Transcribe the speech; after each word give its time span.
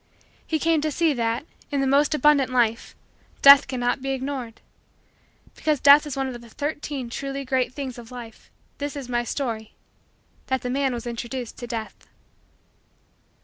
He 0.47 0.57
came 0.57 0.81
to 0.81 0.89
see 0.89 1.13
that, 1.13 1.45
in 1.69 1.79
the 1.79 1.85
most 1.85 2.15
abundant 2.15 2.49
life, 2.51 2.95
Death 3.43 3.67
cannot 3.67 4.01
be 4.01 4.09
ignored. 4.13 4.59
Because 5.53 5.79
Death 5.79 6.07
is 6.07 6.17
one 6.17 6.27
of 6.27 6.41
the 6.41 6.49
Thirteen 6.49 7.07
Truly 7.07 7.45
Great 7.45 7.71
Things 7.71 7.99
of 7.99 8.09
Life, 8.09 8.49
this 8.79 8.95
is 8.95 9.07
my 9.07 9.23
story: 9.23 9.75
that 10.47 10.63
the 10.63 10.71
man 10.71 10.91
was 10.95 11.05
introduced 11.05 11.59
to 11.59 11.67
Death. 11.67 12.07